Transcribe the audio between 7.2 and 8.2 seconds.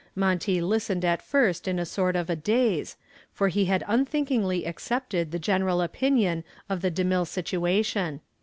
situation.